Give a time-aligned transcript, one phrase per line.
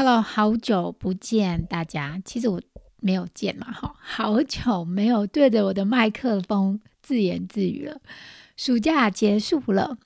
[0.00, 2.22] Hello，好久不见大家。
[2.24, 2.62] 其实我
[3.00, 8.00] 没有见嘛，哈，好久没有对着我的麦克风自言自语了。
[8.56, 9.98] 暑假结束了，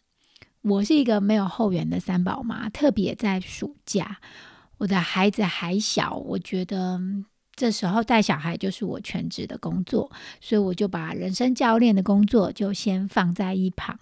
[0.63, 4.19] 我是一个没有后援的三宝妈，特别在暑假，
[4.79, 6.99] 我的孩子还小，我觉得
[7.55, 13.99] 这时候带小孩就是我全职的工作，所以我就把人生教练的工作就先放在一旁。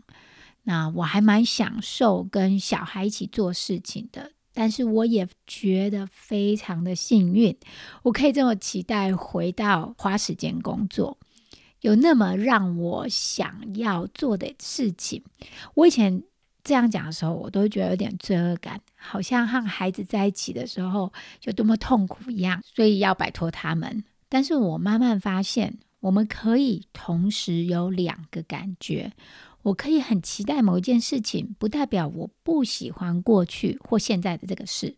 [0.62, 4.30] 那我还蛮享受跟小孩一起做事情的。
[4.52, 7.56] 但是我也觉得非常的幸运，
[8.02, 11.18] 我可以这么期待回到花时间工作，
[11.80, 15.22] 有那么让我想要做的事情。
[15.74, 16.22] 我以前
[16.62, 21.12] 这样讲的时候，我都觉得有点罪恶感，好像和孩子在一起的时候
[21.44, 24.04] 有多么痛苦一样，所以要摆脱他们。
[24.28, 29.12] 但是我慢慢发现，我们可以同时有两个感觉。
[29.62, 34.94] 我可以很期待某一件事情，不代表我不喜欢过去或现在的这个事。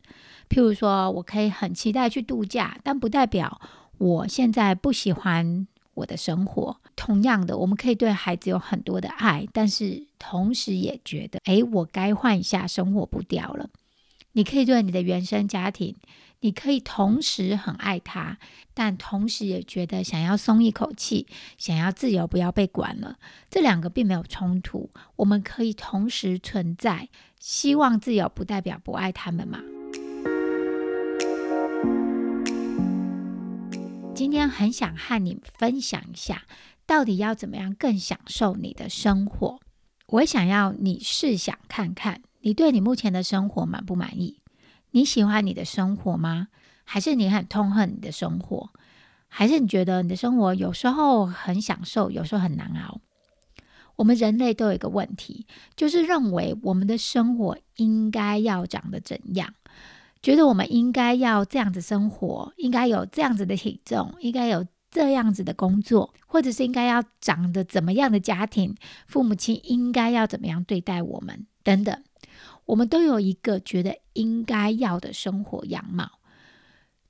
[0.49, 3.61] 譬如说，我可以很期待去度假，但不代表
[3.99, 6.77] 我现在不喜欢我的生活。
[6.95, 13.69] 同样的，我们可以对孩子有很多的爱，但是同时也觉得，诶，我该换一下生活步调了。
[14.33, 15.97] 你可以对你的原生家庭。
[16.45, 18.37] 你可以同时很爱他，
[18.75, 23.17] 但同时也觉得想要松一口气，想要自由，不要被管了。
[23.49, 27.09] 这两个并没有冲突，我们可以同时存在。
[27.39, 29.61] 希望自由不代表不爱他们嘛？
[34.13, 36.43] 今天很想和你分享一下，
[36.85, 39.61] 到底要怎么样更享受你的生活。
[40.09, 44.42] 我想要你试想看看，你对你目前的生活满不满意？
[44.93, 46.49] 你喜欢你的生活吗？
[46.85, 48.71] 还是你很痛恨你的生活？
[49.29, 53.01] 还是你觉得你的生活有时候很享受，有时候很难熬？
[53.97, 59.55] 我们人类都有一个问题，就是认为我们的生活应该要长得怎样，
[60.23, 68.75] 觉得我们应该要这样子生活，应该有这样子的体重，应该有这样子的工作，或者是应该要长得怎么样的家庭，
[69.07, 72.03] 父母亲应该要怎么样对待我们，等等。
[72.67, 76.11] 我们都有一个觉得应该要的生活样貌，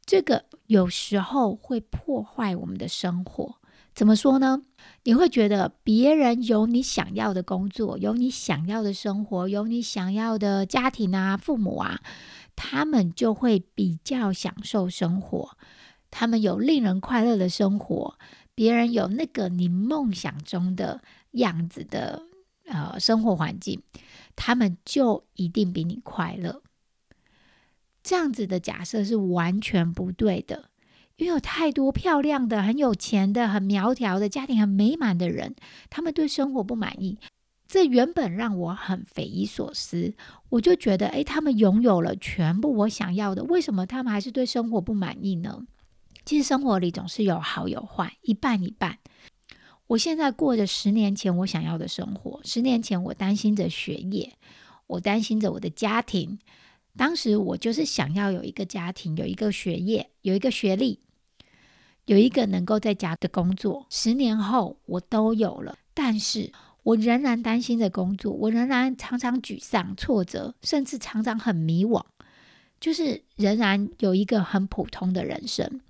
[0.05, 3.57] 这个有时候会破坏我们的生活。
[3.95, 4.63] 怎么说呢？
[5.05, 12.01] 你会觉得别人有你想要的工作，有你想要的生活，有你想要的家庭啊，父母啊，
[12.57, 15.59] 他们就会比较享受生活，
[16.11, 18.19] 他们有令人快乐的生活，
[18.55, 21.03] 别人有那个你梦想中的
[21.33, 22.23] 样子的
[22.73, 23.83] 呃生活环境。
[24.35, 26.63] 他们就一定比你快乐，
[28.03, 30.71] 这样子的假设是完全不对的。
[31.17, 35.55] 因为有太多漂亮的、很有钱的、很苗条的家庭、很美满的人，
[35.91, 37.19] 他们对生活不满意。
[37.69, 40.15] 这原本让我很匪夷所思。
[40.49, 45.67] 我就觉得，诶，他们拥有了全部我想要的，为什么他们还是对生活不满意呢？
[46.25, 48.99] 其实生活里总是有好有坏，一半一半。
[49.89, 52.41] 我现在过着十年前我想要的生活。
[52.45, 54.33] 十年前，我担心着学业，
[54.87, 56.39] 我担心着我的家庭。
[56.97, 61.01] 当时我就是想要有一个家庭，有一个学业，有一个学历，
[62.07, 63.87] 有一个能够在家的工作。
[63.91, 72.03] 十年后，我都有了，但是我仍然担心着工作，我仍然常常沮丧、挫折，甚至常常很迷惘，
[72.81, 75.81] 就是仍然有一个很普通的人生。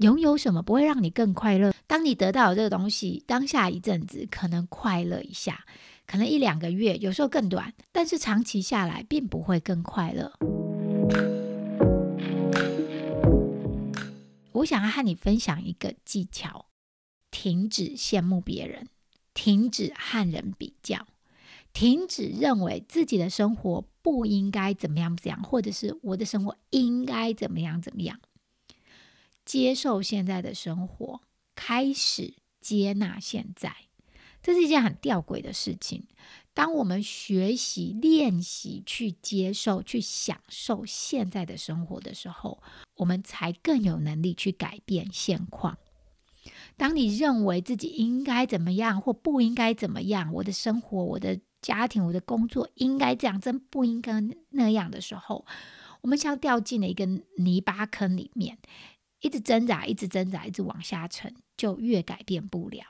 [0.00, 1.74] 拥有什么不会让你更快乐？
[1.86, 5.66] 当你得到这个东西，当下一阵子可能快乐一下，
[6.06, 10.32] 可能一两个月，有时候更短，但是长期下来并不会更快乐。
[14.52, 16.64] 我想要和你分享一个技巧：
[17.30, 18.88] 停止羡慕别人，
[19.34, 21.06] 停止和人比较，
[21.74, 28.18] 停止认为自己的生活不应该怎么样怎样，或者是我的生活应该怎么样怎么样。
[29.50, 31.22] 接受现在的生活，
[31.56, 33.74] 开始接纳现在，
[34.40, 36.06] 这是一件很吊诡的事情。
[36.54, 42.62] 当我们学习练习去接受、去享受现在的生活的时候，
[42.94, 45.78] 我们才更有能力去改变现况。
[46.76, 55.44] 当你认为自己应该怎么样或不应该怎么样，我的生活、我的家庭、我的工作应该这样，真不应该那样的时候，
[56.02, 57.04] 我们像掉进了一个
[57.38, 58.58] 泥巴坑里面，
[59.20, 62.84] 一直挣扎，一直挣扎，一直往下沉，就越改变不了。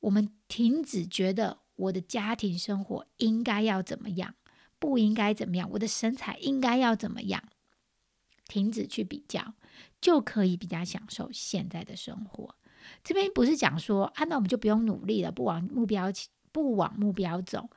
[0.00, 4.34] 我们停止觉得我的家庭生活应该要怎么样，
[4.78, 7.42] 不应该怎么样，我的身材应该要怎么样，
[8.46, 9.54] 停止去比较，
[10.00, 12.54] 就可以比较享受现在的生活。
[13.02, 16.12] 这边不是讲说啊，那我们就不用努力了，不往目标
[16.52, 17.68] 不往目标走，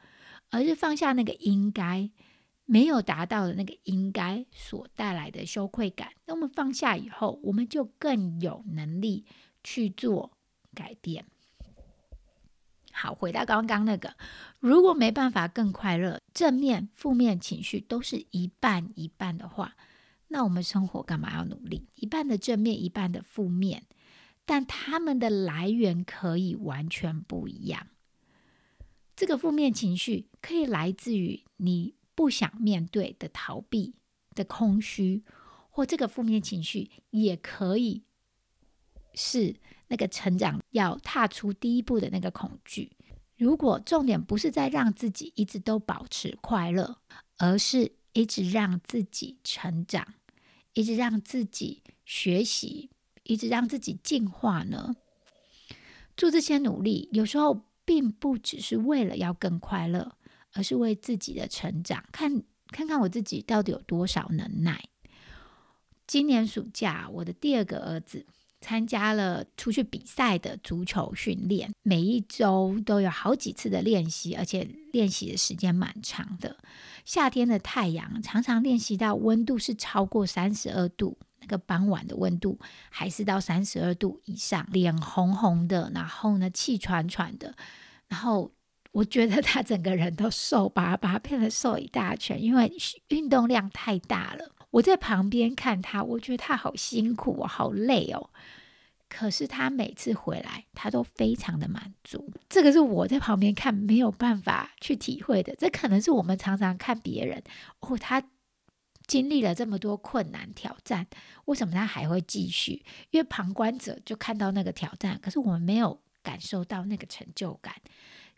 [0.51, 2.11] 而是放下那个应该
[2.69, 6.11] 没有达到的那个应该所带来的羞愧感。
[6.27, 9.25] 那我们放下以后，我们就更有能力
[9.63, 10.37] 去做
[10.75, 11.25] 改变。
[12.91, 14.15] 好，回到刚刚那个，
[14.59, 19.75] 如果没办法更快乐，正面、负面情绪都是一半一半的话，
[20.27, 21.87] 那我们生活干嘛要努力？
[21.95, 23.87] 一半的正面，一半的负面。
[24.45, 27.87] 但他们的来源可以完全不一样。
[29.15, 33.95] 这个负面情绪可以来自于你不想面对的逃避
[34.35, 35.23] 的空虚，
[35.69, 38.03] 或这个负面情绪也可以
[39.13, 39.55] 是
[39.87, 42.91] 那个成长要踏出第一步的那个恐惧。
[43.37, 46.97] 如果重点不是在让自己一直都保持快乐，
[47.37, 50.15] 而是一直让自己成长，
[50.73, 52.89] 一直让自己学习。
[53.23, 54.95] 一直让自己进化呢？
[56.17, 60.17] 做这些努力，有时候并不只是为了要更快乐，
[60.53, 64.83] 而是为自己的成长，看看看我自己到底有多少能耐。
[66.07, 68.25] 今年暑假，我的第二个儿子
[68.61, 76.57] 参加了出去比赛的足球训练，每一周都有好几次的练习，而且练习的时间蛮长的。
[77.05, 81.17] 夏天的太阳常常练习到温度是超过三十二度。
[81.41, 82.59] 那个傍晚的温度
[82.89, 87.55] 还是到三十二度以上，脸红红的，然后呢气喘喘的，
[88.09, 88.51] 然后
[88.91, 92.71] 我觉得他整个人都瘦巴巴，变得瘦一大圈，因为
[93.09, 94.55] 运动量太大了。
[94.71, 98.29] 我在旁边看他，我觉得他好辛苦哦，好累哦。
[99.07, 102.31] 可是他每次回来，他都非常的满足。
[102.47, 105.55] 这个是我在旁边看没有办法去体会的。
[105.57, 107.43] 这可能是我们常常看别人
[107.79, 108.23] 哦，他。
[109.07, 111.07] 经历了这么多困难挑战，
[111.45, 112.85] 为什么他还会继续？
[113.09, 117.73] 因为旁观者就看到那个挑战，可是我们没有感受到那个成就感。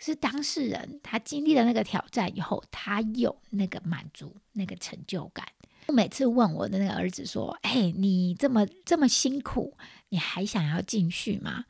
[0.03, 5.47] 是当事人他经历了那个挑战以后，他有那个满足、那个成就感。
[5.87, 9.77] 我每次问我的那个儿子说：“哎，你这么这么辛苦，
[10.09, 11.65] 你还想要继续吗？”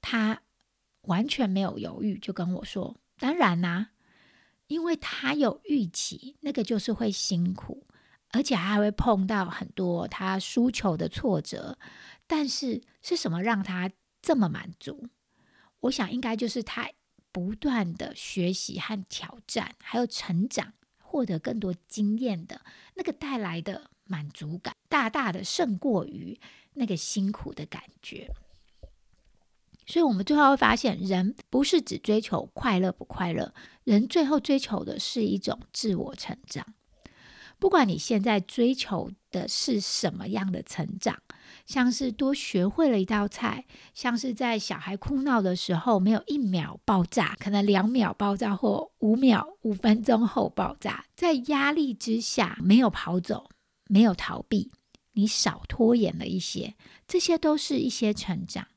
[0.00, 0.40] 他
[1.02, 3.90] 完全没有犹豫，就跟我说：“当然啦，
[4.68, 7.86] 因为他有预期，那个就是会辛苦。”
[8.32, 11.78] 而且还会碰到很多他输球的挫折，
[12.26, 13.90] 但是是什么让他
[14.20, 15.08] 这么满足？
[15.80, 16.90] 我想应该就是他
[17.36, 22.62] 不断的学习和挑战，还有成长，获得更多经验的
[22.94, 26.40] 那个带来的满足感，大大的胜过于
[26.72, 28.30] 那个辛苦的感觉。
[29.86, 33.52] 所以，我们最后会发现，人不是只追求快乐不快乐，
[33.84, 36.72] 人最后追求的是一种自我成长。
[37.58, 41.22] 不管你现在追求的是什么样的成长，
[41.66, 53.50] 像是多学会了一道菜，像是在小孩哭闹的时候没有一秒爆炸，可能两秒爆炸或五秒、五分钟后爆炸，在压力之下没有跑走，
[53.88, 54.70] 没有逃避，
[55.12, 56.74] 你少拖延了一些，
[57.08, 58.68] 这些都是一些成长，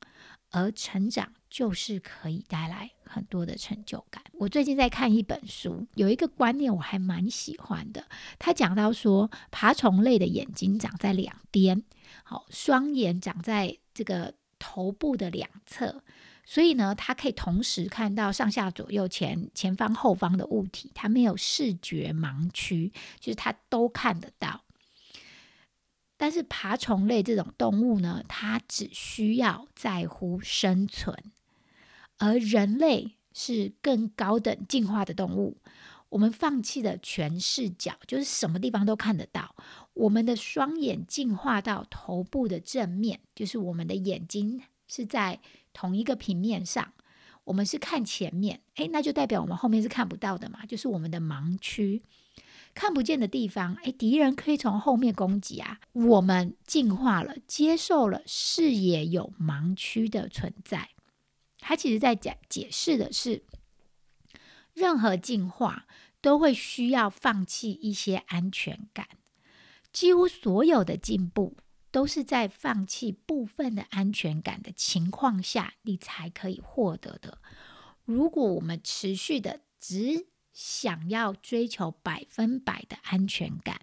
[0.50, 2.92] 而成长就是可以带来。
[3.12, 4.22] 很多的成就感。
[4.34, 8.06] 我最近在看一本书，有一个观念我还蛮喜欢的。
[8.38, 11.82] 他讲到说，爬虫类的眼睛长在两边，
[12.22, 16.04] 好，双眼长在这个头部的两侧，
[16.44, 24.62] 所以呢，它可以同时看到上下左右前前方后方的物体，它没有视觉盲区，就是它都看得到。
[26.16, 31.32] 但是爬虫类这种动物呢，它只需要在乎生存。
[32.20, 35.56] 而人类是更高等进化的动物，
[36.10, 39.56] 我们放弃了全视角，就是什么地方都看得到。
[39.94, 45.40] 我们的双眼进化到头部的正面，就是我们的眼睛是在
[45.72, 46.92] 同一个平面上，
[47.44, 52.02] 我们是看前面，诶，那就代表我们后面是看不到的嘛，就是我们的盲区，
[52.74, 55.80] 看不见的地方，诶，敌人可以从后面攻击啊。
[55.92, 60.90] 我们进化了，接受了视野有盲区的存在。
[61.60, 63.44] 他其实在讲解释的是，
[64.72, 65.86] 任何进化
[66.20, 69.06] 都会需要放弃一些安全感，
[69.92, 71.56] 几乎所有的进步
[71.90, 77.38] 都是在放弃部分的安全感的情况下，你才可以获得的。
[78.04, 83.80] 如果我们持续的只想要追求百分百的安全感，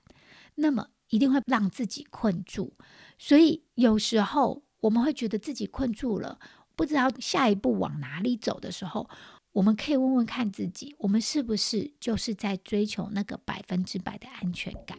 [0.55, 2.75] 那么一定会让自己困住。
[3.17, 6.39] 所以有时候我们会觉得自己困住了，
[6.77, 9.09] 不知道下一步往哪里走的时候，
[9.51, 14.95] 我们可以问问看自己，我们是不是就是在追求那个百分之百的安全感？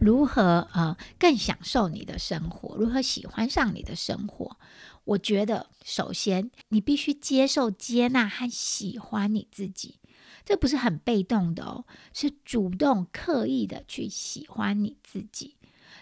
[0.00, 2.74] 如何呃更享受你的生活？
[2.76, 4.56] 如何喜欢上你的生活？
[5.04, 9.98] 我觉得，首先你必须接受、接纳和喜欢你自己。
[10.44, 15.56] 这不是很被动的哦，是主动、刻意的去喜欢你自己。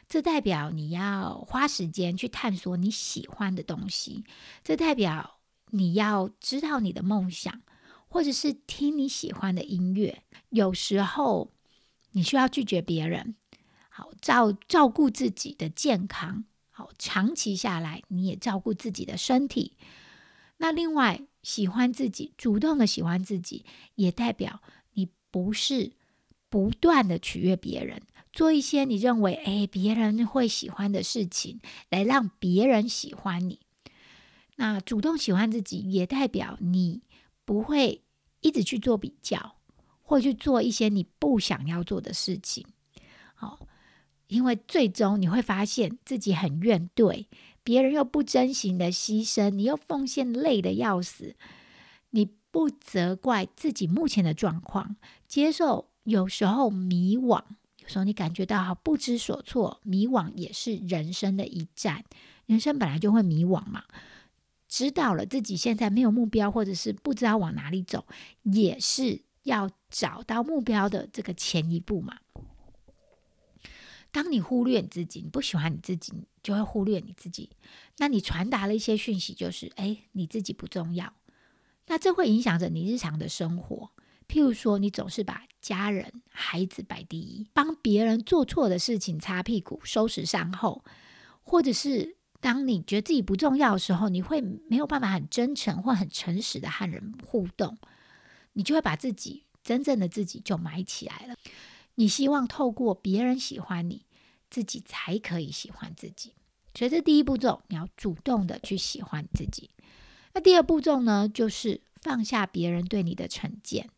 [0.09, 4.25] 这代表你要花时间去探索你喜欢的东西。
[4.63, 5.39] 这代表
[5.71, 7.63] 你要知道你的梦想，
[8.09, 10.23] 或者是听你喜欢的音乐。
[10.51, 11.53] 有时候
[12.13, 13.35] 你需要拒绝别人。
[13.99, 19.73] 好照照顾自己的健康，好长期下来你也照顾自己的身体。
[20.59, 23.65] 那另外喜欢自己，主动的喜欢自己，
[23.97, 24.63] 也代表
[24.93, 25.91] 你不是
[26.49, 28.01] 不断的取悦别人，
[28.33, 33.59] 做一些你认为哎别人会喜欢的事情，来让别人喜欢你。
[34.55, 37.03] 那主动喜欢自己，也代表你
[37.45, 38.05] 不会
[38.43, 39.57] 一直去做比较，
[40.03, 42.65] 或去做一些你不想要做的事情。
[43.35, 43.67] 好。
[44.29, 47.27] 因为最终你会发现自己很怨怼，
[47.65, 51.35] 别人又不真心的牺牲，你又奉献累的要死。
[52.11, 57.43] 你不责怪自己目前的状况，接受有时候迷惘，
[57.83, 62.05] 有时候你感觉到好不知所措，迷惘也是人生的一站。
[62.47, 63.85] 人生本来就会迷惘嘛，
[64.69, 68.07] 知道了自己现在没有目标，或者是不知道往哪里走，
[68.43, 72.17] 也是要找到目标的这个前一步嘛。
[74.19, 77.51] 当你忽略你自己，你不喜欢你自己，就会忽略你自己。
[77.99, 81.15] 那你传达了一些讯息，就是哎，你自己不重要。
[81.87, 83.93] 那这会影响着你日常的生活。
[84.27, 90.83] 譬如说，你总是把家人、孩子摆第一，帮别人做错的事情擦屁股、收拾善后，
[91.45, 97.79] 或者是当你觉得自己不重要的时候，你会没有办法很真诚或很诚实的和人互动，
[98.55, 101.37] 你就会把自己真正的自己就埋起来了。
[101.95, 104.05] 你希望透过别人喜欢你，
[104.51, 106.35] 自己才可以喜欢自己。
[106.75, 109.71] 所以这第一步骤，你要主动的去喜欢自己。
[110.35, 113.89] 那第二步骤呢，就是放下别人对你的成见。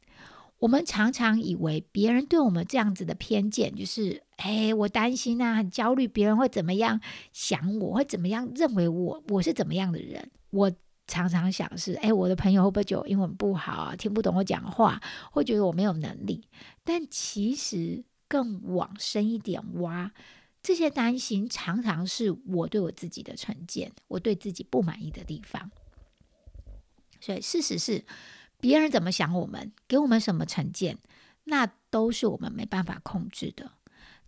[0.61, 7.01] 我们常常以为别人对我们这样子的偏见，就是哎，我担心啊，很焦虑，别人会怎么样
[7.33, 10.31] 想我，会怎么样认为我，我是怎么样的人？
[10.51, 10.71] 我
[11.07, 15.01] 常常想是，哎，我的朋友会不会觉得我英文不好啊，听不懂我讲话，
[15.33, 16.47] 会觉得我没有能力？
[16.85, 20.13] 但其实更往深一点挖，
[20.63, 25.71] 这些担心常常是我对我自己的成见，我对自己不满意的地方。
[27.21, 28.05] 所以事实是，
[28.61, 30.99] 别人怎么想我们，给我们什么成见，
[31.45, 33.73] 那都是我们没办法控制的。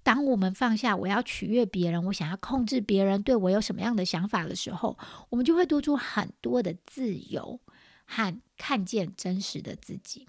[0.02, 4.98] 当我们放下我要取悦别人，我想要控制别人对我有什么样的想法的时候，
[5.28, 7.60] 我们就会多出很多的自由
[8.04, 10.26] 和看见真实的自己。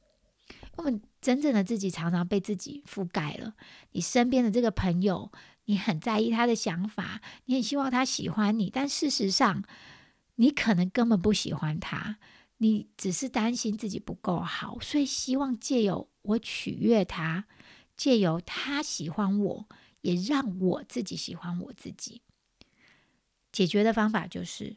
[0.75, 3.53] 我们真正的自己常常被自己覆盖了。
[3.91, 5.31] 你身边的这个朋友，
[5.65, 9.63] 你很在意他的想法，你很希望他喜欢你，但事实上，
[10.35, 12.17] 你可能根本不喜欢他。
[12.57, 17.45] 你只是担心自己不够好，所以希望借由我取悦他。
[17.95, 19.67] 借由他喜欢我，
[20.01, 22.21] 也让我自己喜欢我自己。
[23.51, 24.75] 解决的方法就是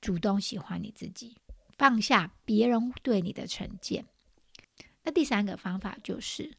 [0.00, 1.38] 主动喜欢你自己，
[1.78, 4.04] 放下别人对你的成见。
[5.04, 6.54] 那第三个方法就是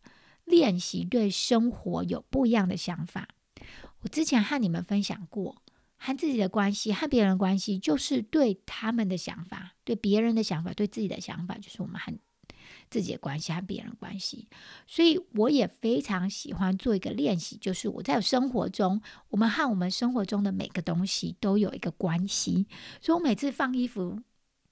[0.50, 3.30] 练习对生活有不一样的想法。
[4.02, 5.62] 我之前和你们分享过，
[5.96, 12.20] 和自己的关系和别人的关系，就是对他们的想法、对别人的想法、对自己的想法，就是我们很。
[12.92, 14.48] 自己的关系和别人关系，
[14.88, 22.68] 所以我也非常喜欢做一个练习，就是我在生活中，我们和我们生活中的每个东西都有一个关系。
[23.00, 24.20] 所以我每次放衣服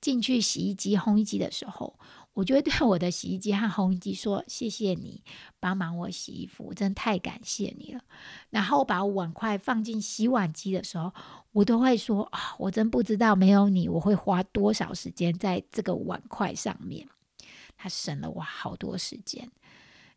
[0.02, 2.00] 进去洗衣机、烘衣机的时候，
[2.38, 5.24] 我就会对我的洗衣机和烘衣机说：“谢谢你
[5.60, 8.01] 帮忙我洗衣服，我真太感谢你了。”
[8.51, 11.12] 然后把碗筷放进洗碗机的时候，
[11.51, 17.10] 我都会说：“啊，我真不知道没有你，我会花多少时间在这个碗筷上面。”
[17.75, 19.50] 他省了我好多时间，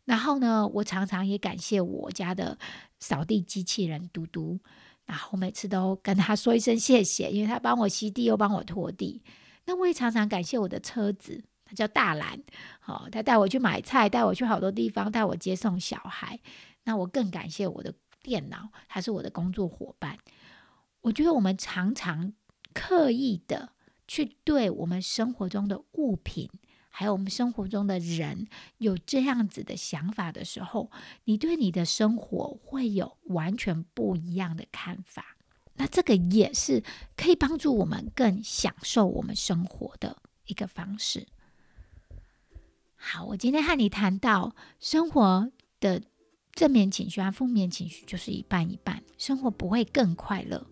[0.05, 2.59] 然后呢，我常常也感谢我家的
[2.99, 4.59] 扫地机器人嘟嘟，
[5.05, 9.23] 然后每次都跟他说一声谢谢，因为他帮我吸地又帮我拖地。
[9.65, 11.43] 那我也常常感谢我的车子，
[11.75, 12.41] 叫大兰，
[12.79, 16.39] 好，他带我去买菜，带我去好多地方，带我接送小孩。
[16.83, 20.17] 那我更感谢我的电脑，它是我的工作伙伴。
[21.01, 22.33] 我觉得我们常常
[22.73, 23.73] 刻意的
[24.07, 26.49] 去对我们生活中的物品，
[26.89, 28.47] 还有我们生活中的人
[28.77, 30.91] 有这样子的想法的时候，
[31.25, 35.37] 你对你的生活会有完全不一样的看法。
[35.75, 36.83] 那这个也是
[37.15, 41.27] 可以帮助我们更享受我们生活的一个方式。
[43.03, 46.03] 好，我今天和你谈到生活的
[46.53, 50.63] 正面情绪和负面情绪就是一半一半，生活不会更快乐。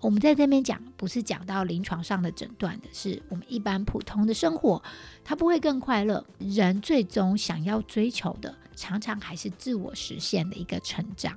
[0.00, 4.80] 我们在这边讲，不是讲到临床上的诊断的，是我们一般普通的生活，
[5.24, 6.24] 它不会更快乐。
[6.38, 11.36] 人最终想要追求的，常常还是自我实现的一个成长。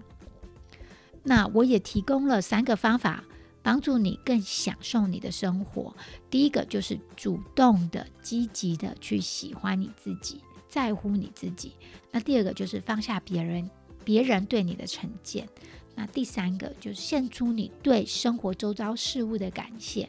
[1.23, 3.23] 那我也提供了三个方法。
[3.67, 5.93] 帮助你更享受你的生活。
[6.29, 11.73] 第一个就是主动的、积极的去喜欢你自己，在乎你自己。
[12.09, 13.69] 那第二个就是放下别人、
[14.05, 15.49] 别人对你的成见。
[15.95, 20.07] 那第三个就是献出你对生活周遭事物的感谢。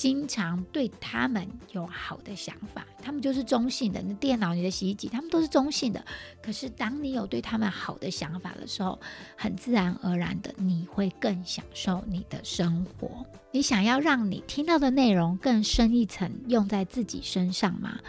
[0.00, 4.00] 经常对他们有好的想法，他们就是中性的。
[4.00, 6.02] 你的电脑、你的洗衣机，他们都是中性的。
[6.42, 8.98] 可是，当你有对他们好的想法的时候，
[9.36, 13.26] 很自然而然的，你会更享受你的生活。
[13.50, 18.00] 你想要让你听到的内容更深一层，用在自己身上吗？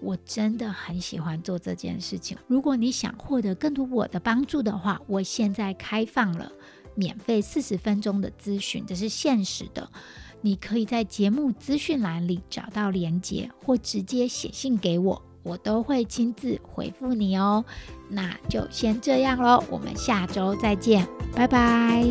[0.00, 2.38] 我真的很喜欢做这件事情。
[2.46, 6.50] 如果你想获得更多我的帮助的话，我现在开放了
[6.94, 9.90] 免费四十分钟的咨询，这是现实的。
[10.44, 17.64] 你可以在节目资讯栏里找到连接，或直接写信给我，我都会亲自回复你哦。
[18.10, 22.04] 那就先这样喽，我们下周再见，拜拜。